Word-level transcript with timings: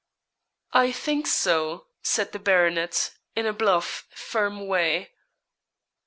'I 0.73 0.93
think 0.93 1.27
so,' 1.27 1.85
said 2.01 2.31
the 2.31 2.39
baronet, 2.39 3.11
in 3.35 3.45
a 3.45 3.53
bluff, 3.53 4.07
firm 4.11 4.65
way. 4.65 5.11